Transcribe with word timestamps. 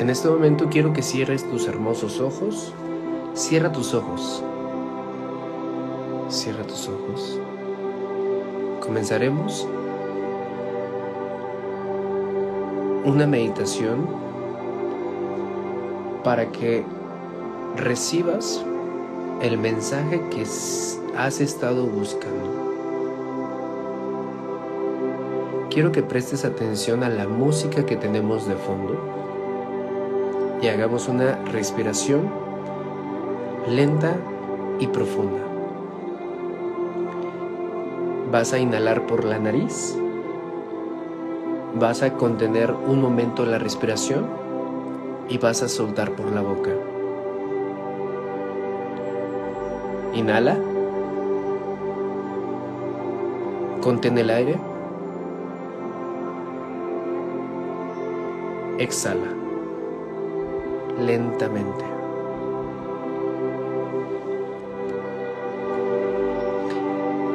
En 0.00 0.08
este 0.08 0.30
momento 0.30 0.70
quiero 0.70 0.94
que 0.94 1.02
cierres 1.02 1.46
tus 1.46 1.68
hermosos 1.68 2.20
ojos. 2.20 2.72
Cierra 3.34 3.70
tus 3.70 3.92
ojos. 3.92 4.42
Cierra 6.30 6.62
tus 6.62 6.88
ojos. 6.88 7.38
Comenzaremos 8.80 9.68
una 13.04 13.26
meditación 13.26 14.08
para 16.24 16.50
que 16.50 16.82
recibas 17.76 18.64
el 19.42 19.58
mensaje 19.58 20.22
que 20.30 20.46
has 21.14 21.40
estado 21.42 21.84
buscando. 21.84 22.70
Quiero 25.68 25.92
que 25.92 26.02
prestes 26.02 26.46
atención 26.46 27.04
a 27.04 27.10
la 27.10 27.28
música 27.28 27.84
que 27.84 27.96
tenemos 27.96 28.48
de 28.48 28.54
fondo 28.54 29.19
y 30.62 30.68
hagamos 30.68 31.08
una 31.08 31.36
respiración 31.46 32.30
lenta 33.68 34.16
y 34.78 34.86
profunda. 34.86 35.40
Vas 38.30 38.52
a 38.52 38.58
inhalar 38.58 39.06
por 39.06 39.24
la 39.24 39.38
nariz, 39.38 39.96
vas 41.78 42.02
a 42.02 42.14
contener 42.14 42.72
un 42.72 43.00
momento 43.00 43.44
la 43.44 43.58
respiración 43.58 44.26
y 45.28 45.38
vas 45.38 45.62
a 45.62 45.68
soltar 45.68 46.12
por 46.12 46.30
la 46.32 46.42
boca. 46.42 46.70
Inhala. 50.14 50.58
Contén 53.80 54.18
el 54.18 54.30
aire. 54.30 54.58
Exhala. 58.78 59.39
Lentamente. 61.00 61.84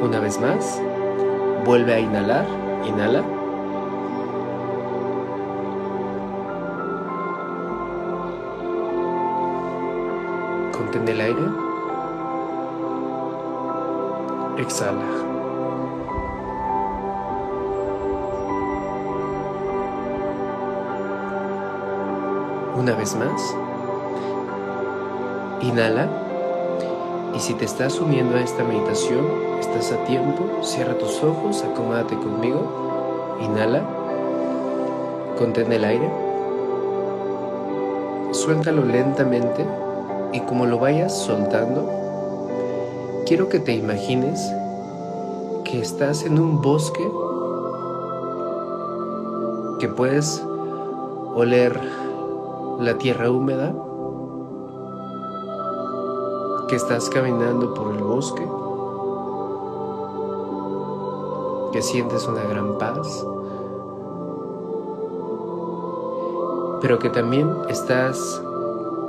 Una 0.00 0.20
vez 0.20 0.40
más. 0.40 0.80
Vuelve 1.64 1.94
a 1.94 1.98
inhalar. 1.98 2.46
Inhala. 2.86 3.24
Contén 10.72 11.08
el 11.08 11.20
aire. 11.20 11.42
Exhala. 14.58 15.25
Una 22.76 22.94
vez 22.94 23.16
más. 23.16 23.56
Inhala. 25.62 26.08
Y 27.34 27.40
si 27.40 27.54
te 27.54 27.64
estás 27.64 27.98
uniendo 27.98 28.36
a 28.36 28.40
esta 28.40 28.64
meditación, 28.64 29.26
estás 29.58 29.92
a 29.92 30.04
tiempo, 30.04 30.62
cierra 30.62 30.96
tus 30.98 31.22
ojos, 31.22 31.64
acomódate 31.64 32.16
conmigo. 32.16 33.38
Inhala. 33.40 33.82
Contén 35.38 35.72
el 35.72 35.84
aire. 35.84 36.10
Suéltalo 38.32 38.84
lentamente 38.84 39.66
y 40.32 40.40
como 40.40 40.66
lo 40.66 40.78
vayas 40.78 41.16
soltando, 41.16 41.88
quiero 43.24 43.48
que 43.48 43.58
te 43.58 43.74
imagines 43.74 44.52
que 45.64 45.80
estás 45.80 46.24
en 46.24 46.38
un 46.38 46.60
bosque, 46.60 47.10
que 49.80 49.88
puedes 49.88 50.44
oler 51.34 52.05
la 52.78 52.98
tierra 52.98 53.30
húmeda, 53.30 53.74
que 56.68 56.76
estás 56.76 57.08
caminando 57.08 57.72
por 57.74 57.94
el 57.94 58.02
bosque, 58.02 58.46
que 61.72 61.80
sientes 61.80 62.26
una 62.26 62.42
gran 62.42 62.76
paz, 62.78 63.26
pero 66.82 66.98
que 66.98 67.08
también 67.08 67.50
estás 67.68 68.42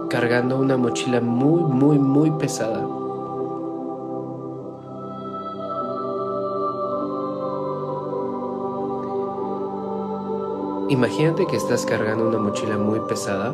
cargando 0.09 0.57
una 0.57 0.77
mochila 0.77 1.19
muy, 1.19 1.63
muy, 1.63 1.99
muy 1.99 2.31
pesada. 2.31 2.86
Imagínate 10.89 11.45
que 11.47 11.57
estás 11.57 11.85
cargando 11.85 12.29
una 12.29 12.37
mochila 12.39 12.77
muy 12.77 13.01
pesada 13.01 13.53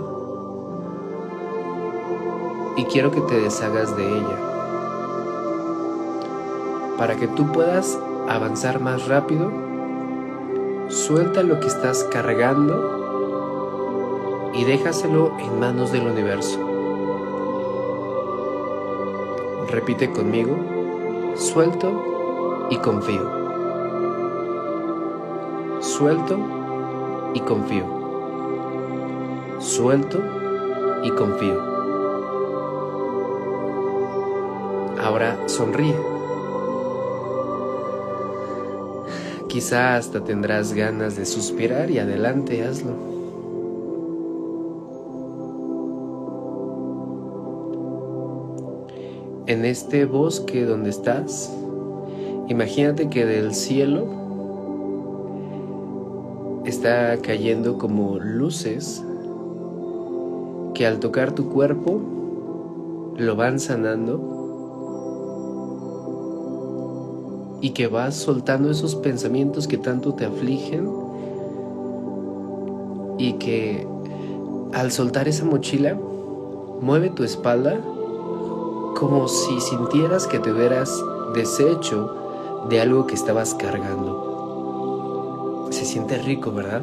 y 2.75 2.85
quiero 2.85 3.09
que 3.09 3.21
te 3.21 3.41
deshagas 3.41 3.97
de 3.97 4.07
ella 4.07 4.37
para 6.95 7.15
que 7.15 7.27
tú 7.27 7.51
puedas 7.51 7.97
avanzar 8.29 8.79
más 8.79 9.07
rápido. 9.07 9.51
Suelta 10.89 11.41
lo 11.41 11.59
que 11.59 11.65
estás 11.65 12.03
cargando 12.11 13.01
y 14.53 14.63
déjaselo 14.63 15.35
en 15.39 15.59
manos 15.59 15.91
del 15.91 16.05
universo. 16.05 16.59
Repite 19.69 20.11
conmigo, 20.11 20.55
suelto 21.35 22.67
y 22.69 22.77
confío. 22.77 23.41
Suelto 25.79 26.62
y 27.33 27.39
confío. 27.41 27.85
Suelto 29.59 30.19
y 31.03 31.09
confío. 31.11 31.61
Ahora 35.01 35.37
sonríe. 35.47 35.95
Quizá 39.47 39.97
hasta 39.97 40.23
tendrás 40.23 40.73
ganas 40.73 41.15
de 41.15 41.25
suspirar 41.25 41.91
y 41.91 41.99
adelante 41.99 42.63
hazlo. 42.63 43.13
En 49.45 49.65
este 49.65 50.05
bosque 50.05 50.63
donde 50.63 50.89
estás, 50.89 51.53
imagínate 52.47 53.09
que 53.09 53.25
del 53.25 53.53
cielo 53.53 54.22
está 56.83 57.15
cayendo 57.21 57.77
como 57.77 58.19
luces 58.19 59.01
que 60.73 60.85
al 60.85 60.99
tocar 60.99 61.31
tu 61.31 61.47
cuerpo 61.47 62.01
lo 63.15 63.37
van 63.37 63.61
sanando 63.61 64.19
y 67.61 67.69
que 67.69 67.87
vas 67.87 68.15
soltando 68.15 68.69
esos 68.69 68.95
pensamientos 68.95 69.65
que 69.69 69.77
tanto 69.77 70.13
te 70.15 70.25
afligen 70.25 70.89
y 73.17 73.35
que 73.35 73.87
al 74.73 74.91
soltar 74.91 75.29
esa 75.29 75.45
mochila 75.45 75.97
mueve 76.81 77.11
tu 77.11 77.23
espalda 77.23 77.79
como 78.99 79.29
si 79.29 79.61
sintieras 79.61 80.27
que 80.27 80.39
te 80.39 80.51
hubieras 80.51 81.01
deshecho 81.33 82.65
de 82.69 82.81
algo 82.81 83.07
que 83.07 83.15
estabas 83.15 83.53
cargando 83.53 84.32
se 85.83 85.91
siente 85.91 86.17
rico, 86.17 86.51
¿verdad? 86.51 86.81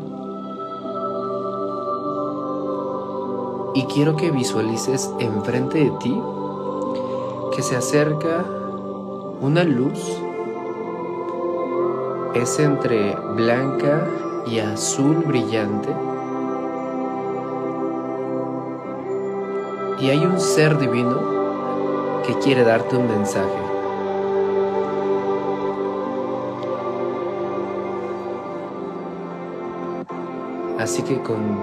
Y 3.74 3.84
quiero 3.84 4.14
que 4.16 4.30
visualices 4.30 5.10
enfrente 5.18 5.78
de 5.84 5.90
ti 6.00 6.20
que 7.56 7.62
se 7.62 7.76
acerca 7.76 8.44
una 9.40 9.64
luz. 9.64 10.20
Es 12.34 12.58
entre 12.58 13.16
blanca 13.36 14.06
y 14.46 14.58
azul 14.58 15.16
brillante. 15.26 15.88
Y 20.00 20.10
hay 20.10 20.26
un 20.26 20.38
ser 20.38 20.78
divino 20.78 22.22
que 22.26 22.34
quiere 22.40 22.64
darte 22.64 22.96
un 22.96 23.08
mensaje. 23.08 23.69
Así 30.80 31.02
que 31.02 31.20
con 31.20 31.58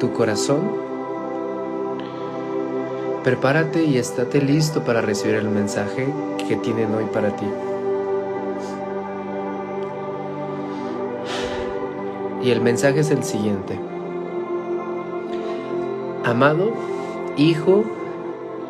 tu 0.00 0.14
corazón, 0.14 0.60
prepárate 3.22 3.84
y 3.84 3.98
estate 3.98 4.40
listo 4.40 4.82
para 4.82 5.02
recibir 5.02 5.36
el 5.36 5.50
mensaje 5.50 6.08
que 6.48 6.56
tienen 6.56 6.94
hoy 6.94 7.04
para 7.12 7.36
ti. 7.36 7.44
Y 12.42 12.50
el 12.50 12.62
mensaje 12.62 13.00
es 13.00 13.10
el 13.10 13.22
siguiente. 13.24 13.78
Amado 16.24 16.72
Hijo 17.36 17.84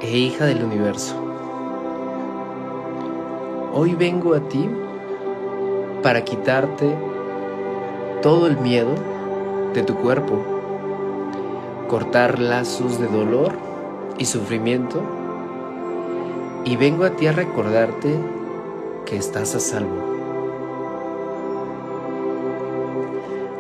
e 0.01 0.19
hija 0.19 0.47
del 0.47 0.65
universo, 0.65 1.15
hoy 3.73 3.95
vengo 3.95 4.35
a 4.35 4.41
ti 4.41 4.69
para 6.03 6.25
quitarte 6.25 7.12
todo 8.23 8.47
el 8.47 8.57
miedo 8.57 8.95
de 9.75 9.83
tu 9.83 9.97
cuerpo, 9.97 10.39
cortar 11.89 12.39
lazos 12.39 12.99
de 13.01 13.09
dolor 13.09 13.53
y 14.17 14.25
sufrimiento, 14.27 15.03
y 16.65 16.77
vengo 16.77 17.05
a 17.05 17.11
ti 17.11 17.27
a 17.27 17.33
recordarte 17.33 18.17
que 19.05 19.17
estás 19.17 19.57
a 19.57 19.61
salvo. 19.61 20.13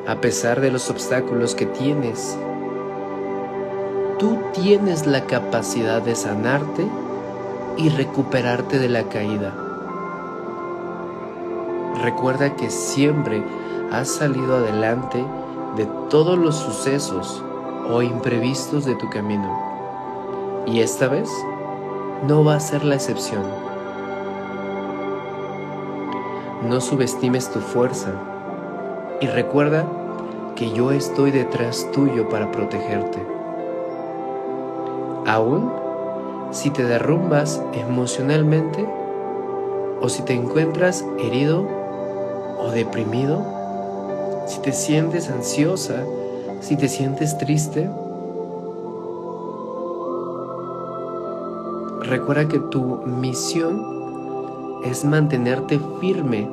A 0.06 0.20
pesar 0.20 0.60
de 0.60 0.70
los 0.70 0.88
obstáculos 0.90 1.56
que 1.56 1.66
tienes, 1.66 2.36
tú 4.18 4.38
tienes 4.52 5.06
la 5.06 5.26
capacidad 5.26 6.00
de 6.00 6.14
sanarte 6.14 6.86
y 7.76 7.88
recuperarte 7.88 8.78
de 8.78 8.88
la 8.88 9.04
caída. 9.04 9.61
Recuerda 12.02 12.56
que 12.56 12.68
siempre 12.68 13.44
has 13.92 14.08
salido 14.08 14.56
adelante 14.56 15.24
de 15.76 15.86
todos 16.10 16.36
los 16.36 16.56
sucesos 16.56 17.40
o 17.88 18.02
imprevistos 18.02 18.84
de 18.84 18.96
tu 18.96 19.08
camino. 19.08 19.48
Y 20.66 20.80
esta 20.80 21.06
vez 21.06 21.30
no 22.26 22.42
va 22.42 22.56
a 22.56 22.60
ser 22.60 22.84
la 22.84 22.96
excepción. 22.96 23.44
No 26.68 26.80
subestimes 26.80 27.52
tu 27.52 27.60
fuerza 27.60 28.10
y 29.20 29.28
recuerda 29.28 29.86
que 30.56 30.72
yo 30.72 30.90
estoy 30.90 31.30
detrás 31.30 31.88
tuyo 31.92 32.28
para 32.28 32.50
protegerte. 32.50 33.24
Aún 35.24 35.70
si 36.50 36.70
te 36.70 36.82
derrumbas 36.82 37.62
emocionalmente 37.74 38.88
o 40.00 40.08
si 40.08 40.22
te 40.22 40.34
encuentras 40.34 41.04
herido 41.20 41.81
o 42.62 42.70
deprimido, 42.70 43.42
si 44.46 44.60
te 44.60 44.72
sientes 44.72 45.30
ansiosa, 45.30 46.04
si 46.60 46.76
te 46.76 46.88
sientes 46.88 47.36
triste, 47.38 47.90
recuerda 52.02 52.46
que 52.46 52.58
tu 52.58 53.02
misión 53.06 54.80
es 54.84 55.04
mantenerte 55.04 55.80
firme 56.00 56.48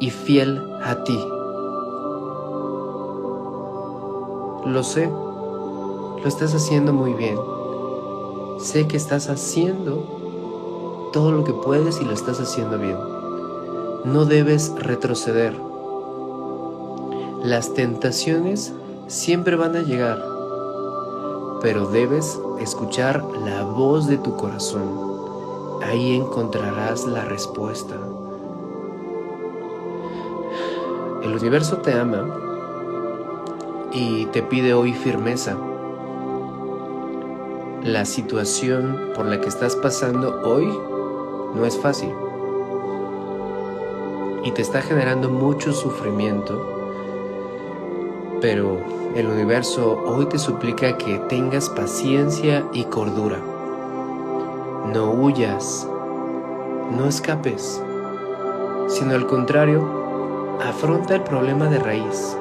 y 0.00 0.10
fiel 0.10 0.60
a 0.82 1.02
ti. 1.04 1.18
Lo 4.66 4.82
sé, 4.82 5.08
lo 5.08 6.24
estás 6.26 6.54
haciendo 6.54 6.92
muy 6.92 7.14
bien. 7.14 7.36
Sé 8.58 8.86
que 8.86 8.96
estás 8.96 9.30
haciendo 9.30 11.10
todo 11.12 11.32
lo 11.32 11.44
que 11.44 11.52
puedes 11.52 12.00
y 12.00 12.04
lo 12.04 12.12
estás 12.12 12.40
haciendo 12.40 12.78
bien. 12.78 13.09
No 14.04 14.24
debes 14.24 14.72
retroceder. 14.78 15.54
Las 17.44 17.74
tentaciones 17.74 18.72
siempre 19.08 19.56
van 19.56 19.76
a 19.76 19.82
llegar, 19.82 20.24
pero 21.60 21.86
debes 21.86 22.40
escuchar 22.60 23.22
la 23.44 23.62
voz 23.64 24.06
de 24.06 24.16
tu 24.16 24.36
corazón. 24.36 24.88
Ahí 25.82 26.16
encontrarás 26.16 27.04
la 27.06 27.26
respuesta. 27.26 27.96
El 31.22 31.36
universo 31.36 31.76
te 31.78 31.92
ama 31.92 32.26
y 33.92 34.24
te 34.26 34.42
pide 34.42 34.72
hoy 34.72 34.94
firmeza 34.94 35.58
la 37.82 38.06
situación 38.06 39.10
por 39.14 39.26
la 39.26 39.42
que 39.42 39.48
estás 39.48 39.76
pasando 39.76 40.40
hoy 40.42 40.66
no 41.54 41.66
es 41.66 41.78
fácil 41.78 42.10
y 44.44 44.52
te 44.52 44.62
está 44.62 44.82
generando 44.82 45.28
mucho 45.28 45.72
sufrimiento, 45.72 46.78
pero 48.40 48.78
el 49.14 49.26
universo 49.26 50.02
hoy 50.06 50.26
te 50.26 50.38
suplica 50.38 50.96
que 50.96 51.18
tengas 51.28 51.68
paciencia 51.68 52.64
y 52.72 52.84
cordura. 52.84 53.38
No 54.92 55.10
huyas, 55.10 55.86
no 56.96 57.06
escapes, 57.06 57.82
sino 58.88 59.14
al 59.14 59.26
contrario, 59.26 60.58
afronta 60.62 61.16
el 61.16 61.22
problema 61.22 61.68
de 61.68 61.78
raíz. 61.78 62.36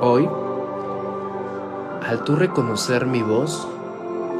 Hoy 0.00 0.28
al 2.06 2.22
tú 2.22 2.36
reconocer 2.36 3.04
mi 3.04 3.20
voz, 3.20 3.66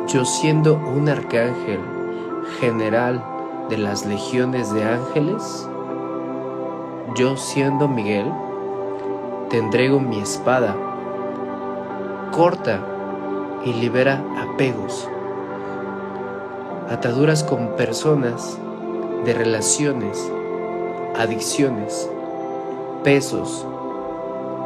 yo 0.07 0.25
siendo 0.25 0.75
un 0.75 1.09
arcángel 1.09 1.81
general 2.61 3.25
de 3.69 3.79
las 3.79 4.07
legiones 4.07 4.73
de 4.73 4.85
ángeles, 4.85 5.69
yo 7.17 7.37
siendo 7.37 7.89
Miguel, 7.89 8.33
te 9.51 9.59
entrego 9.59 9.99
mi 9.99 10.21
espada, 10.21 10.77
corta 12.31 12.81
y 13.65 13.73
libera 13.73 14.23
apegos, 14.39 15.09
ataduras 16.91 17.43
con 17.43 17.75
personas, 17.77 18.59
de 19.25 19.35
relaciones, 19.35 20.31
adicciones, 21.17 22.09
pesos, 23.03 23.67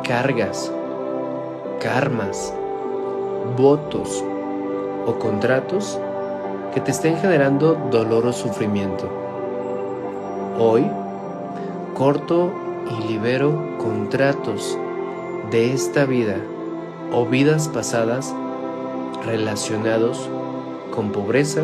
cargas, 0.07 0.71
karmas, 1.81 2.53
votos 3.57 4.23
o 5.07 5.15
contratos 5.19 5.99
que 6.73 6.81
te 6.81 6.91
estén 6.91 7.17
generando 7.19 7.75
dolor 7.91 8.27
o 8.27 8.33
sufrimiento. 8.33 9.09
Hoy 10.59 10.87
corto 11.95 12.53
y 12.91 13.09
libero 13.09 13.77
contratos 13.79 14.79
de 15.51 15.73
esta 15.73 16.05
vida 16.05 16.37
o 17.13 17.27
vidas 17.27 17.69
pasadas 17.69 18.35
relacionados 19.25 20.29
con 20.95 21.11
pobreza, 21.13 21.63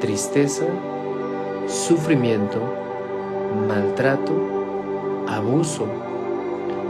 tristeza, 0.00 0.66
sufrimiento, 1.66 2.60
maltrato, 3.66 4.32
abuso, 5.28 5.86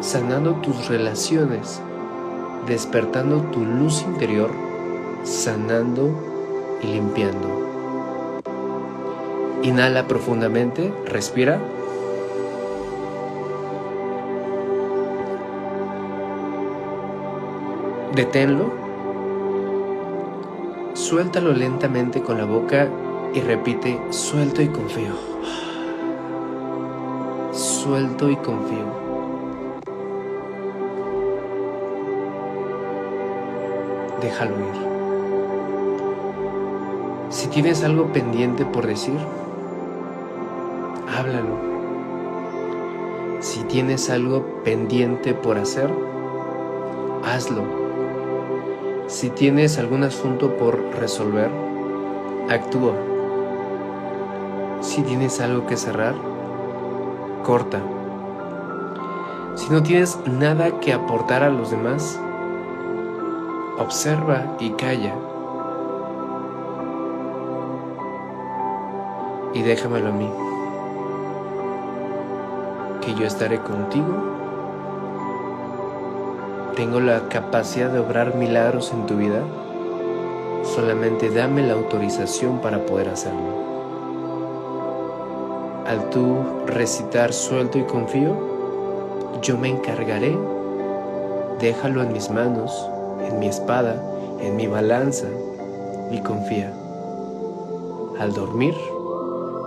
sanando 0.01 0.55
tus 0.57 0.89
relaciones 0.89 1.81
despertando 2.67 3.43
tu 3.53 3.65
luz 3.65 4.03
interior, 4.03 4.51
sanando 5.23 6.26
y 6.83 6.87
limpiando. 6.87 8.43
Inhala 9.63 10.07
profundamente, 10.07 10.93
respira. 11.07 11.61
Deténlo. 18.15 18.71
Suéltalo 20.95 21.53
lentamente 21.53 22.23
con 22.23 22.39
la 22.39 22.45
boca 22.45 22.89
y 23.35 23.41
repite, 23.41 23.99
suelto 24.11 24.63
y 24.63 24.69
confío. 24.69 25.13
Suelto 27.53 28.31
y 28.31 28.37
confío. 28.37 29.07
déjalo 34.27 34.59
ir. 34.59 34.96
Si 37.29 37.49
tienes 37.49 37.83
algo 37.83 38.13
pendiente 38.13 38.65
por 38.65 38.87
decir, 38.87 39.19
háblalo. 41.09 41.57
Si 43.41 43.65
tienes 43.65 44.09
algo 44.11 44.63
pendiente 44.65 45.35
por 45.35 45.59
hacer, 45.59 45.91
hazlo. 47.25 47.65
Si 49.09 49.31
tienes 49.31 49.79
algún 49.79 50.05
asunto 50.05 50.57
por 50.57 50.81
resolver, 50.99 51.51
actúa. 52.49 52.95
Si 54.81 55.03
tienes 55.03 55.41
algo 55.41 55.67
que 55.67 55.77
cerrar, 55.77 56.15
corta. 57.43 57.81
Si 59.57 59.69
no 59.71 59.83
tienes 59.83 60.19
nada 60.27 60.81
que 60.81 60.93
aportar 60.93 61.43
a 61.43 61.51
los 61.51 61.71
demás, 61.71 62.21
observa 63.79 64.57
y 64.61 64.71
calla. 64.71 65.15
Y 69.57 69.63
déjamelo 69.63 70.09
a 70.09 70.13
mí, 70.13 70.31
que 73.01 73.15
yo 73.15 73.27
estaré 73.27 73.59
contigo. 73.63 74.07
Tengo 76.75 77.01
la 77.01 77.31
capacidad 77.31 77.89
de 77.89 78.01
obrar 78.01 78.35
milagros 78.35 78.93
en 78.93 79.07
tu 79.07 79.17
vida. 79.17 79.41
Solamente 80.63 81.31
dame 81.31 81.67
la 81.67 81.73
autorización 81.73 82.61
para 82.61 82.85
poder 82.85 83.09
hacerlo. 83.09 83.65
Al 85.87 86.11
tú 86.11 86.37
recitar 86.67 87.33
suelto 87.33 87.79
y 87.79 87.85
confío, 87.85 88.37
yo 89.41 89.57
me 89.57 89.71
encargaré. 89.71 90.37
Déjalo 91.61 92.03
en 92.03 92.13
mis 92.13 92.29
manos 92.29 92.91
en 93.25 93.39
mi 93.39 93.49
espada, 93.49 94.03
en 94.41 94.57
mi 94.57 94.67
balanza 94.67 95.29
y 96.11 96.21
confía. 96.21 96.71
Al 98.19 98.35
dormir, 98.35 98.75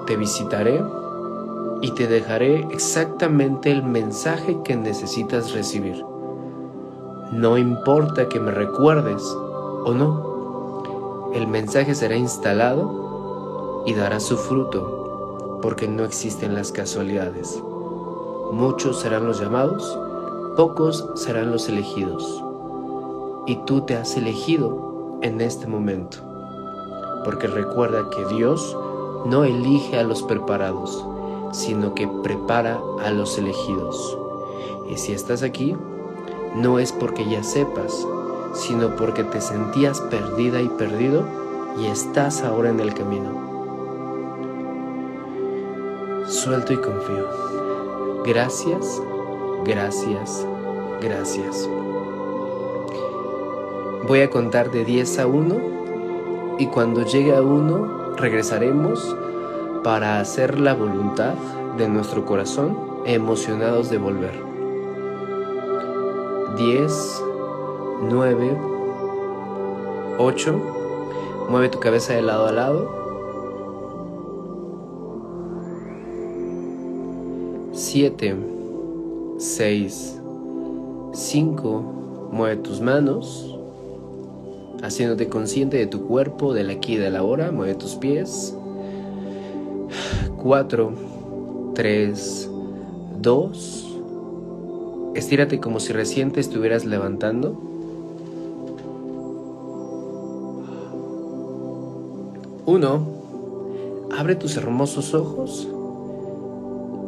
te 0.10 0.18
visitaré 0.18 0.84
y 1.82 1.92
te 1.92 2.08
dejaré 2.08 2.66
exactamente 2.72 3.72
el 3.72 3.84
mensaje 3.84 4.58
que 4.64 4.76
necesitas 4.76 5.54
recibir. 5.54 6.04
No 7.32 7.60
importa 7.60 8.28
que 8.28 8.40
me 8.40 8.50
recuerdes 8.50 9.22
o 9.86 9.94
no, 9.94 11.32
el 11.36 11.46
mensaje 11.46 11.94
será 11.94 12.16
instalado 12.16 13.84
y 13.86 13.94
dará 13.94 14.20
su 14.20 14.36
fruto, 14.36 15.60
porque 15.62 15.88
no 15.88 16.06
existen 16.06 16.56
las 16.56 16.72
casualidades. 16.72 17.62
Muchos 18.52 19.02
serán 19.02 19.28
los 19.28 19.40
llamados, 19.40 19.96
pocos 20.58 21.08
serán 21.14 21.52
los 21.52 21.70
elegidos. 21.70 22.44
Y 23.46 23.58
tú 23.58 23.82
te 23.82 23.96
has 23.96 24.18
elegido 24.18 25.20
en 25.22 25.40
este 25.40 25.68
momento, 25.68 26.18
porque 27.24 27.46
recuerda 27.46 28.10
que 28.10 28.26
Dios 28.34 28.76
no 29.26 29.44
elige 29.44 29.98
a 29.98 30.04
los 30.04 30.24
preparados, 30.24 31.06
sino 31.52 31.94
que 31.94 32.08
prepara 32.08 32.80
a 33.04 33.12
los 33.12 33.38
elegidos. 33.38 34.18
Y 34.90 34.98
si 34.98 35.14
estás 35.14 35.44
aquí, 35.44 35.76
no 36.56 36.80
es 36.80 36.92
porque 36.92 37.28
ya 37.28 37.44
sepas, 37.44 38.08
sino 38.54 38.96
porque 38.96 39.24
te 39.24 39.42
sentías 39.42 40.02
perdida 40.02 40.62
y 40.62 40.70
perdido 40.70 41.24
y 41.80 41.86
estás 41.86 42.44
ahora 42.44 42.70
en 42.70 42.80
el 42.80 42.94
camino. 42.94 43.50
Suelto 46.28 46.74
y 46.74 46.78
confío. 46.78 47.26
Gracias, 48.26 49.02
gracias, 49.64 50.46
gracias. 51.02 51.70
Voy 54.08 54.22
a 54.22 54.30
contar 54.30 54.72
de 54.72 54.86
10 54.86 55.20
a 55.20 55.28
1 55.28 55.56
y 56.58 56.68
cuando 56.68 57.04
llegue 57.04 57.36
a 57.36 57.42
1 57.42 57.99
regresaremos 58.20 59.16
para 59.84 60.20
hacer 60.20 60.60
la 60.60 60.74
voluntad 60.74 61.34
de 61.78 61.88
nuestro 61.88 62.26
corazón 62.26 62.78
emocionados 63.06 63.90
de 63.90 63.98
volver. 63.98 64.34
10, 66.58 67.24
9, 68.10 68.58
8. 70.18 70.62
Mueve 71.50 71.70
tu 71.70 71.80
cabeza 71.80 72.14
de 72.14 72.22
lado 72.22 72.48
a 72.48 72.52
lado. 72.52 73.00
7, 77.72 78.36
6, 79.38 80.22
5. 81.14 81.84
Mueve 82.32 82.58
tus 82.58 82.82
manos, 82.82 83.59
haciéndote 84.82 85.28
consciente 85.28 85.78
de 85.78 85.88
tu 85.88 86.06
cuerpo, 86.08 86.54
del 86.54 86.70
aquí 86.70 86.94
y 86.94 86.98
del 86.98 87.16
ahora. 87.16 87.52
Mueve 87.52 87.76
tus 87.76 87.96
pies. 87.96 88.56
4, 90.38 90.94
3, 91.76 92.50
2, 93.22 93.90
Estírate 95.16 95.60
como 95.60 95.80
si 95.80 95.92
recién 95.92 96.32
te 96.32 96.40
estuvieras 96.40 96.86
levantando. 96.86 97.60
Uno, 102.66 103.08
abre 104.18 104.36
tus 104.36 104.56
hermosos 104.56 105.14
ojos 105.14 105.68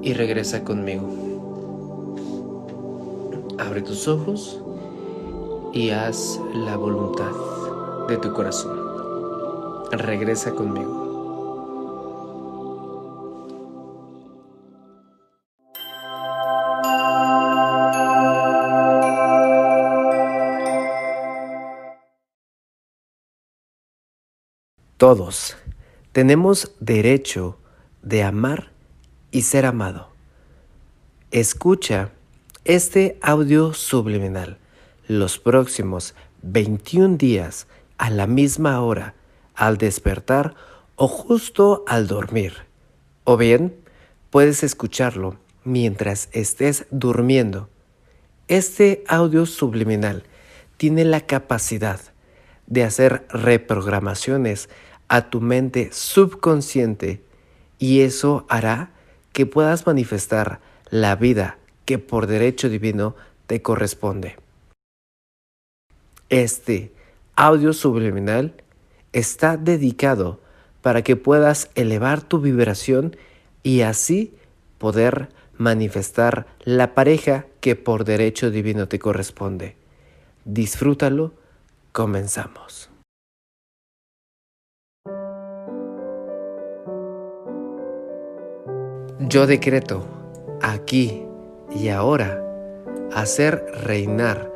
y 0.02 0.14
regresa 0.14 0.64
conmigo. 0.64 1.08
Abre 3.60 3.82
tus 3.82 4.08
ojos 4.08 4.60
y 5.72 5.92
haz 5.92 6.42
la 6.54 6.76
voluntad 6.76 7.61
de 8.12 8.18
tu 8.18 8.34
corazón. 8.34 8.78
Regresa 9.92 10.52
conmigo. 10.52 11.00
Todos 24.98 25.58
tenemos 26.12 26.74
derecho 26.80 27.58
de 28.04 28.24
amar 28.24 28.72
y 29.32 29.44
ser 29.44 29.66
amado. 29.66 30.10
Escucha 31.32 32.12
este 32.66 33.18
audio 33.22 33.74
subliminal 33.74 34.58
los 35.08 35.40
próximos 35.40 36.14
21 36.44 37.18
días 37.18 37.68
a 38.02 38.10
la 38.10 38.26
misma 38.26 38.82
hora, 38.82 39.14
al 39.54 39.78
despertar 39.78 40.56
o 40.96 41.08
justo 41.08 41.84
al 41.88 42.08
dormir. 42.08 42.66
O 43.26 43.38
bien, 43.38 43.76
puedes 44.32 44.64
escucharlo 44.64 45.38
mientras 45.64 46.28
estés 46.32 46.88
durmiendo. 46.90 47.70
Este 48.48 49.04
audio 49.08 49.46
subliminal 49.46 50.24
tiene 50.78 51.06
la 51.06 51.22
capacidad 51.28 52.00
de 52.66 52.84
hacer 52.84 53.28
reprogramaciones 53.30 54.68
a 55.08 55.30
tu 55.30 55.40
mente 55.40 55.90
subconsciente 55.92 57.22
y 57.78 58.02
eso 58.02 58.48
hará 58.50 58.90
que 59.32 59.46
puedas 59.46 59.86
manifestar 59.86 60.60
la 60.90 61.16
vida 61.16 61.60
que 61.86 62.00
por 62.00 62.26
derecho 62.26 62.68
divino 62.68 63.16
te 63.46 63.62
corresponde. 63.62 64.38
Este 66.30 66.94
audio 67.42 67.74
subliminal 67.74 68.54
está 69.14 69.58
dedicado 69.58 70.40
para 70.84 71.02
que 71.02 71.16
puedas 71.16 71.72
elevar 71.74 72.22
tu 72.22 72.40
vibración 72.40 73.16
y 73.64 73.82
así 73.82 74.36
poder 74.78 75.30
manifestar 75.58 76.46
la 76.64 76.94
pareja 76.94 77.48
que 77.60 77.76
por 77.76 78.06
derecho 78.06 78.52
divino 78.52 78.88
te 78.88 79.00
corresponde. 79.00 79.76
Disfrútalo, 80.46 81.34
comenzamos. 81.92 82.92
Yo 89.20 89.48
decreto 89.48 90.08
aquí 90.62 91.24
y 91.76 91.90
ahora 91.90 92.40
hacer 93.12 93.66
reinar 93.84 94.52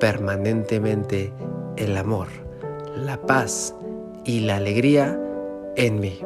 permanentemente 0.00 1.32
el 1.76 1.96
amor, 1.96 2.28
la 2.94 3.20
paz 3.20 3.74
y 4.24 4.40
la 4.40 4.56
alegría 4.56 5.20
en 5.76 6.00
mí. 6.00 6.20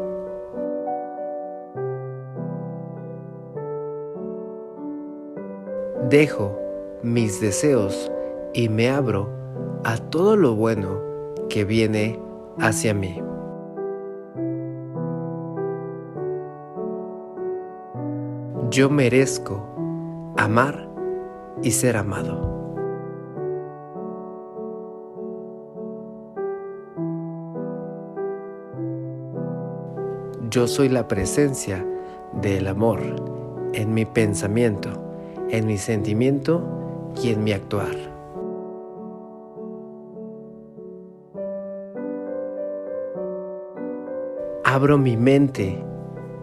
Dejo 6.09 6.59
mis 7.02 7.40
deseos 7.40 8.11
y 8.52 8.69
me 8.69 8.90
abro 8.90 9.28
a 9.85 9.97
todo 9.97 10.37
lo 10.37 10.54
bueno 10.54 11.00
que 11.49 11.64
viene 11.64 12.19
hacia 12.59 12.95
mí. 12.95 13.23
Yo 18.71 18.88
merezco 18.88 19.66
amar 20.37 20.88
y 21.62 21.73
ser 21.73 21.97
amado. 21.97 22.50
Yo 30.50 30.66
soy 30.66 30.88
la 30.88 31.07
presencia 31.07 31.87
del 32.33 32.66
amor 32.66 32.99
en 33.73 33.95
mi 33.95 34.04
pensamiento, 34.04 34.90
en 35.49 35.64
mi 35.64 35.78
sentimiento 35.78 36.61
y 37.23 37.30
en 37.30 37.45
mi 37.45 37.52
actuar. 37.52 37.95
Abro 44.64 44.99
mi 44.99 45.16
mente 45.16 45.80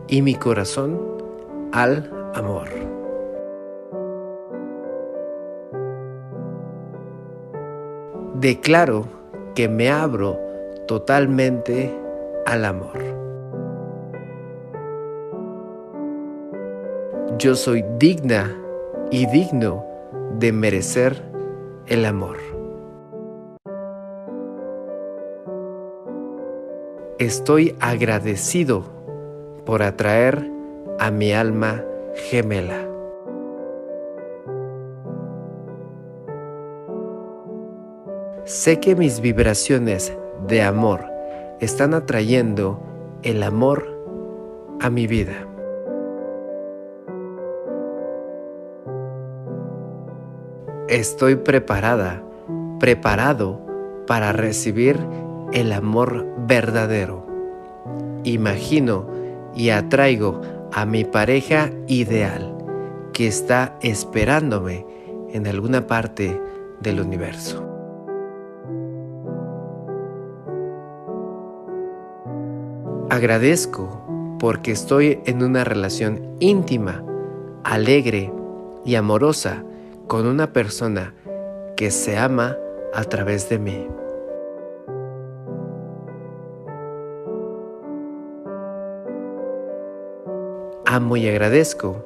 y 0.08 0.22
mi 0.22 0.36
corazón 0.36 1.02
al 1.74 2.10
amor. 2.34 2.70
Declaro 8.36 9.06
que 9.54 9.68
me 9.68 9.90
abro 9.90 10.40
totalmente 10.88 11.94
al 12.46 12.64
amor. 12.64 13.17
Yo 17.38 17.54
soy 17.54 17.86
digna 18.00 18.52
y 19.12 19.28
digno 19.28 19.86
de 20.40 20.52
merecer 20.52 21.22
el 21.86 22.06
amor. 22.06 22.38
Estoy 27.20 27.76
agradecido 27.80 28.86
por 29.66 29.84
atraer 29.84 30.50
a 30.98 31.12
mi 31.12 31.32
alma 31.32 31.84
gemela. 32.16 32.88
Sé 38.46 38.80
que 38.80 38.96
mis 38.96 39.22
vibraciones 39.22 40.12
de 40.48 40.64
amor 40.64 41.06
están 41.60 41.94
atrayendo 41.94 42.82
el 43.22 43.44
amor 43.44 43.86
a 44.80 44.90
mi 44.90 45.06
vida. 45.06 45.47
Estoy 50.90 51.36
preparada, 51.36 52.24
preparado 52.80 53.60
para 54.08 54.32
recibir 54.32 54.98
el 55.52 55.74
amor 55.74 56.26
verdadero. 56.48 57.26
Imagino 58.24 59.06
y 59.54 59.72
atraigo 59.72 60.40
a 60.72 60.86
mi 60.86 61.04
pareja 61.04 61.72
ideal 61.88 62.56
que 63.12 63.28
está 63.28 63.78
esperándome 63.82 64.86
en 65.34 65.46
alguna 65.48 65.88
parte 65.88 66.42
del 66.80 67.02
universo. 67.02 67.68
Agradezco 73.10 74.38
porque 74.40 74.72
estoy 74.72 75.20
en 75.26 75.44
una 75.44 75.66
relación 75.66 76.38
íntima, 76.40 77.04
alegre 77.66 78.32
y 78.86 78.96
amorosa 78.96 79.66
con 80.08 80.26
una 80.26 80.54
persona 80.54 81.14
que 81.76 81.92
se 81.92 82.18
ama 82.18 82.58
a 82.94 83.04
través 83.04 83.50
de 83.50 83.60
mí. 83.60 83.88
Amo 90.86 91.18
y 91.18 91.28
agradezco 91.28 92.04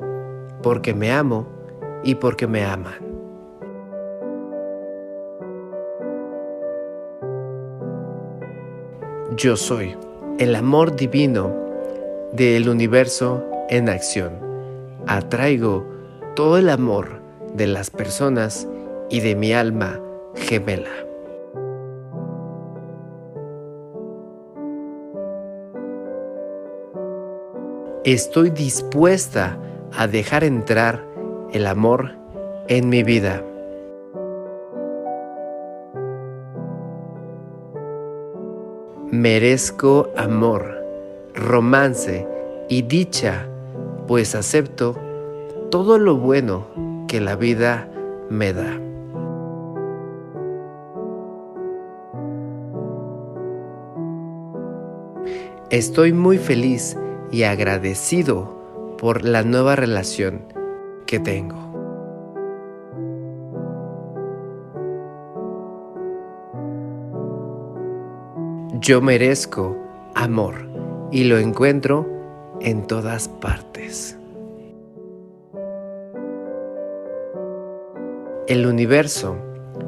porque 0.64 0.94
me 0.96 1.12
amo 1.12 1.48
y 2.04 2.16
porque 2.16 2.48
me 2.48 2.66
aman. 2.66 3.00
Yo 9.38 9.56
soy 9.56 9.96
el 10.40 10.56
amor 10.56 10.96
divino 10.96 11.56
del 12.34 12.68
universo 12.68 13.46
en 13.70 13.88
acción. 13.88 14.34
Atraigo 15.08 15.86
todo 16.36 16.58
el 16.58 16.70
amor 16.70 17.21
de 17.54 17.68
las 17.68 17.90
personas 17.90 18.68
y 19.10 19.20
de 19.20 19.36
mi 19.36 19.54
alma 19.54 20.00
gemela. 20.36 20.90
Estoy 28.04 28.50
dispuesta 28.50 29.60
a 29.96 30.08
dejar 30.08 30.44
entrar 30.44 31.06
el 31.52 31.68
amor 31.68 32.16
en 32.68 32.90
mi 32.90 33.04
vida. 33.04 33.44
Merezco 39.12 40.10
amor, 40.16 40.84
romance 41.36 42.26
y 42.70 42.82
dicha, 42.82 43.46
pues 44.08 44.34
acepto 44.34 44.96
todo 45.70 46.00
lo 46.00 46.16
bueno 46.16 46.66
que 47.12 47.20
la 47.20 47.36
vida 47.36 47.90
me 48.30 48.54
da. 48.54 48.80
Estoy 55.70 56.14
muy 56.14 56.38
feliz 56.38 56.96
y 57.30 57.44
agradecido 57.44 58.96
por 58.98 59.26
la 59.26 59.44
nueva 59.44 59.76
relación 59.76 60.44
que 61.06 61.20
tengo. 61.20 61.58
Yo 68.80 69.02
merezco 69.02 69.76
amor 70.16 70.70
y 71.12 71.26
lo 71.26 71.40
encuentro 71.40 72.08
en 72.62 72.88
todas 72.88 73.28
partes. 73.28 74.18
El 78.52 78.66
universo 78.66 79.38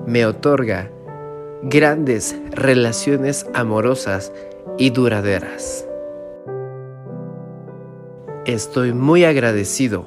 me 0.07 0.25
otorga 0.25 0.89
grandes 1.63 2.33
relaciones 2.51 3.45
amorosas 3.53 4.31
y 4.77 4.89
duraderas. 4.91 5.85
Estoy 8.45 8.93
muy 8.93 9.25
agradecido, 9.25 10.05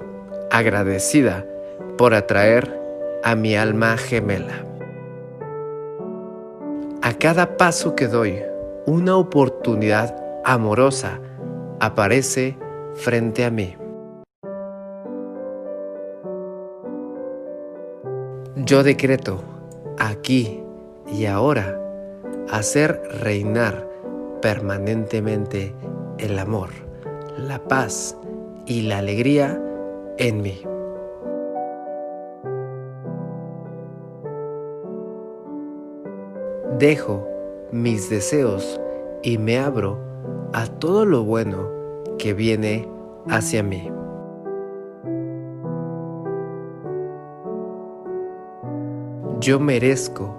agradecida 0.50 1.44
por 1.98 2.14
atraer 2.14 2.74
a 3.22 3.34
mi 3.34 3.56
alma 3.56 3.98
gemela. 3.98 4.64
A 7.02 7.12
cada 7.12 7.58
paso 7.58 7.94
que 7.94 8.06
doy, 8.08 8.38
una 8.86 9.18
oportunidad 9.18 10.16
amorosa 10.46 11.20
aparece 11.78 12.56
frente 12.94 13.44
a 13.44 13.50
mí. 13.50 13.76
Yo 18.66 18.82
decreto 18.82 19.44
aquí 19.96 20.60
y 21.06 21.26
ahora 21.26 21.80
hacer 22.50 23.00
reinar 23.22 23.88
permanentemente 24.42 25.72
el 26.18 26.36
amor, 26.36 26.70
la 27.38 27.62
paz 27.62 28.16
y 28.66 28.82
la 28.82 28.98
alegría 28.98 29.62
en 30.18 30.42
mí. 30.42 30.60
Dejo 36.80 37.24
mis 37.70 38.10
deseos 38.10 38.80
y 39.22 39.38
me 39.38 39.60
abro 39.60 39.96
a 40.52 40.66
todo 40.66 41.04
lo 41.04 41.22
bueno 41.22 41.70
que 42.18 42.34
viene 42.34 42.88
hacia 43.28 43.62
mí. 43.62 43.95
Yo 49.46 49.60
merezco 49.60 50.34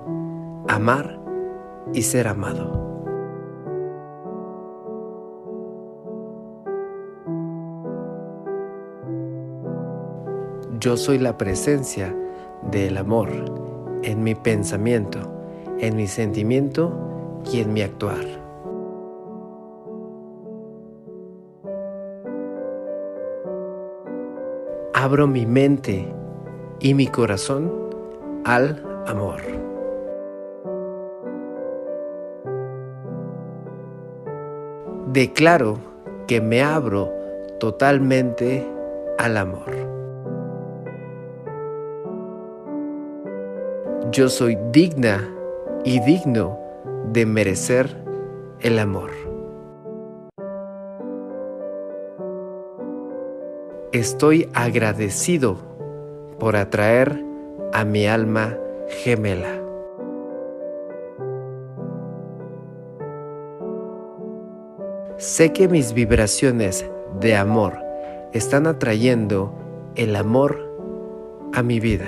amar 0.67 1.17
y 1.93 2.01
ser 2.01 2.27
amado. 2.27 2.73
Yo 10.81 10.97
soy 10.97 11.19
la 11.19 11.37
presencia 11.37 12.13
del 12.69 12.97
amor 12.97 13.29
en 14.03 14.23
mi 14.25 14.35
pensamiento, 14.35 15.19
en 15.79 15.95
mi 15.95 16.07
sentimiento 16.07 16.91
y 17.49 17.61
en 17.61 17.71
mi 17.71 17.83
actuar. 17.83 18.25
Abro 24.93 25.27
mi 25.27 25.45
mente 25.45 26.13
y 26.81 26.93
mi 26.93 27.07
corazón 27.07 27.71
al 28.43 28.86
amor. 29.07 29.41
Declaro 35.13 35.77
que 36.27 36.41
me 36.41 36.61
abro 36.61 37.11
totalmente 37.59 38.67
al 39.17 39.37
amor. 39.37 39.71
Yo 44.11 44.29
soy 44.29 44.57
digna 44.71 45.27
y 45.83 45.99
digno 46.01 46.59
de 47.11 47.25
merecer 47.25 47.95
el 48.61 48.79
amor. 48.79 49.11
Estoy 53.91 54.49
agradecido 54.53 55.57
por 56.39 56.55
atraer 56.55 57.23
a 57.73 57.83
mi 57.85 58.05
alma 58.05 58.57
gemela. 58.89 59.61
Sé 65.17 65.51
que 65.51 65.67
mis 65.67 65.93
vibraciones 65.93 66.85
de 67.19 67.35
amor 67.35 67.73
están 68.33 68.67
atrayendo 68.67 69.51
el 69.95 70.15
amor 70.15 70.59
a 71.53 71.63
mi 71.63 71.79
vida. 71.79 72.05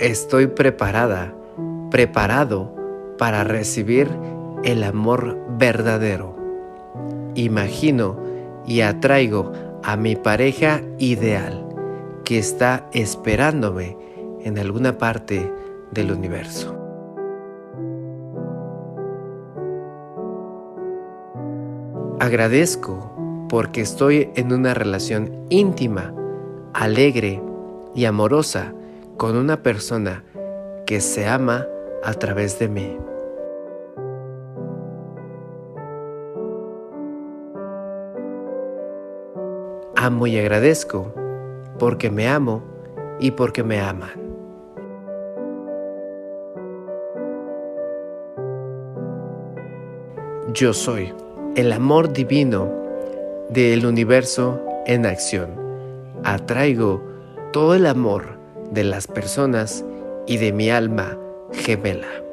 Estoy 0.00 0.48
preparada, 0.48 1.32
preparado 1.90 2.74
para 3.18 3.44
recibir 3.44 4.08
el 4.64 4.82
amor 4.82 5.38
verdadero. 5.56 6.34
Imagino 7.36 8.16
y 8.66 8.80
atraigo 8.80 9.52
a 9.84 9.96
mi 9.96 10.16
pareja 10.16 10.80
ideal 10.98 11.68
que 12.24 12.38
está 12.38 12.88
esperándome 12.92 13.98
en 14.42 14.58
alguna 14.58 14.96
parte 14.96 15.52
del 15.90 16.10
universo. 16.10 16.74
Agradezco 22.18 23.46
porque 23.50 23.82
estoy 23.82 24.30
en 24.34 24.54
una 24.54 24.72
relación 24.72 25.44
íntima, 25.50 26.14
alegre 26.72 27.42
y 27.94 28.06
amorosa 28.06 28.72
con 29.18 29.36
una 29.36 29.62
persona 29.62 30.24
que 30.86 31.02
se 31.02 31.26
ama 31.26 31.66
a 32.02 32.14
través 32.14 32.58
de 32.58 32.68
mí. 32.68 32.96
Amo 40.04 40.26
y 40.26 40.38
agradezco 40.38 41.12
porque 41.78 42.10
me 42.10 42.28
amo 42.28 42.62
y 43.20 43.30
porque 43.30 43.62
me 43.62 43.80
aman. 43.80 44.12
Yo 50.52 50.72
soy 50.72 51.12
el 51.56 51.72
amor 51.72 52.12
divino 52.12 52.70
del 53.48 53.86
universo 53.86 54.60
en 54.86 55.06
acción. 55.06 55.50
Atraigo 56.22 57.02
todo 57.52 57.74
el 57.74 57.86
amor 57.86 58.38
de 58.70 58.84
las 58.84 59.06
personas 59.06 59.84
y 60.26 60.36
de 60.36 60.52
mi 60.52 60.70
alma 60.70 61.18
gemela. 61.52 62.23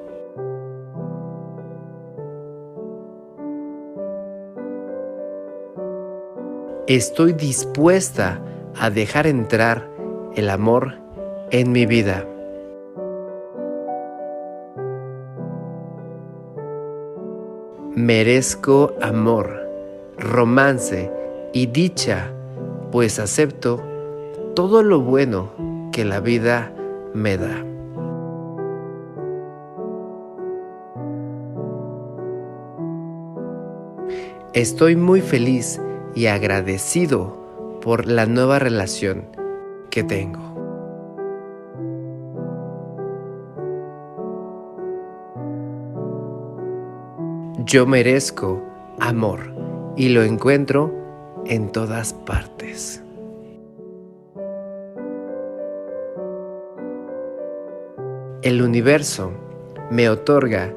Estoy 6.91 7.31
dispuesta 7.31 8.41
a 8.77 8.89
dejar 8.89 9.25
entrar 9.25 9.89
el 10.35 10.49
amor 10.49 10.95
en 11.49 11.71
mi 11.71 11.85
vida. 11.85 12.27
Merezco 17.95 18.93
amor, 19.01 19.57
romance 20.17 21.09
y 21.53 21.67
dicha, 21.67 22.29
pues 22.91 23.19
acepto 23.19 23.81
todo 24.53 24.83
lo 24.83 24.99
bueno 24.99 25.53
que 25.93 26.03
la 26.03 26.19
vida 26.19 26.73
me 27.13 27.37
da. 27.37 27.65
Estoy 34.51 34.97
muy 34.97 35.21
feliz 35.21 35.79
y 36.15 36.27
agradecido 36.27 37.79
por 37.81 38.05
la 38.05 38.25
nueva 38.25 38.59
relación 38.59 39.25
que 39.89 40.03
tengo. 40.03 40.51
Yo 47.65 47.85
merezco 47.85 48.61
amor 48.99 49.53
y 49.95 50.09
lo 50.09 50.23
encuentro 50.23 50.93
en 51.45 51.71
todas 51.71 52.13
partes. 52.13 53.03
El 58.41 58.61
universo 58.61 59.31
me 59.91 60.09
otorga 60.09 60.73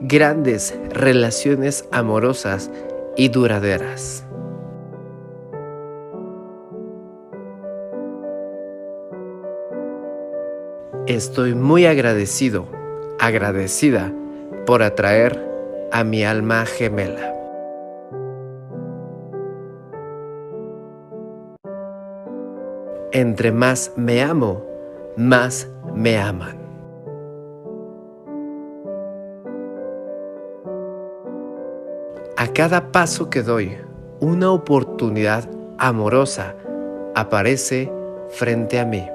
grandes 0.00 0.74
relaciones 0.90 1.86
amorosas 1.92 2.70
y 3.16 3.28
duraderas. 3.28 4.25
Estoy 11.06 11.54
muy 11.54 11.86
agradecido, 11.86 12.66
agradecida 13.20 14.12
por 14.66 14.82
atraer 14.82 15.40
a 15.92 16.02
mi 16.02 16.24
alma 16.24 16.66
gemela. 16.66 17.32
Entre 23.12 23.52
más 23.52 23.92
me 23.94 24.20
amo, 24.20 24.64
más 25.16 25.70
me 25.94 26.18
aman. 26.18 26.58
A 32.36 32.48
cada 32.52 32.90
paso 32.90 33.30
que 33.30 33.44
doy, 33.44 33.78
una 34.18 34.50
oportunidad 34.50 35.48
amorosa 35.78 36.56
aparece 37.14 37.92
frente 38.28 38.80
a 38.80 38.84
mí. 38.84 39.06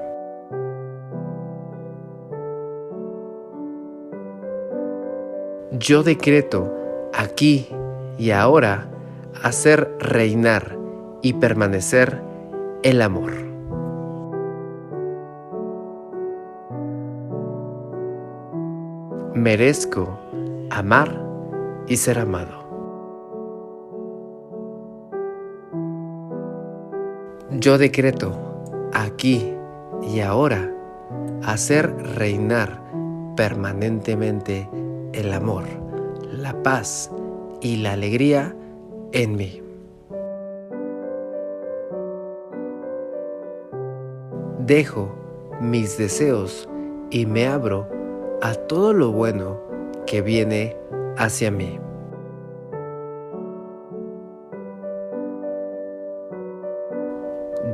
Yo 5.82 6.04
decreto 6.04 6.72
aquí 7.12 7.66
y 8.16 8.30
ahora 8.30 8.86
hacer 9.42 9.92
reinar 9.98 10.78
y 11.22 11.32
permanecer 11.32 12.22
el 12.84 13.02
amor. 13.02 13.32
Merezco 19.34 20.20
amar 20.70 21.20
y 21.88 21.96
ser 21.96 22.20
amado. 22.20 22.62
Yo 27.58 27.76
decreto 27.76 28.38
aquí 28.92 29.52
y 30.02 30.20
ahora 30.20 30.72
hacer 31.42 31.92
reinar 32.16 32.80
permanentemente 33.36 34.68
el 35.12 35.32
amor, 35.32 35.64
la 36.30 36.62
paz 36.62 37.10
y 37.60 37.76
la 37.76 37.92
alegría 37.92 38.54
en 39.12 39.36
mí. 39.36 39.62
Dejo 44.66 45.14
mis 45.60 45.98
deseos 45.98 46.68
y 47.10 47.26
me 47.26 47.46
abro 47.46 47.86
a 48.40 48.54
todo 48.54 48.92
lo 48.92 49.12
bueno 49.12 49.60
que 50.06 50.22
viene 50.22 50.76
hacia 51.16 51.50
mí. 51.50 51.78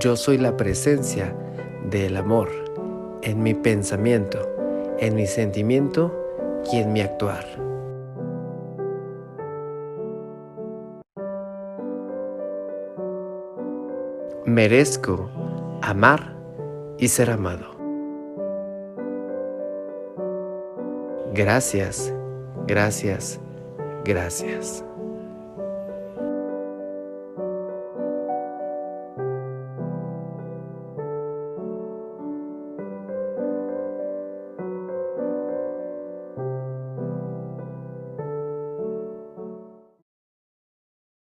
Yo 0.00 0.16
soy 0.16 0.38
la 0.38 0.56
presencia 0.56 1.34
del 1.90 2.16
amor 2.16 2.48
en 3.22 3.42
mi 3.42 3.54
pensamiento, 3.54 4.38
en 4.98 5.14
mi 5.14 5.26
sentimiento 5.26 6.27
y 6.72 6.78
en 6.78 6.92
mi 6.92 7.00
actuar. 7.00 7.44
Merezco 14.44 15.28
amar 15.82 16.34
y 16.98 17.08
ser 17.08 17.30
amado. 17.30 17.76
Gracias, 21.34 22.12
gracias, 22.66 23.38
gracias. 24.04 24.87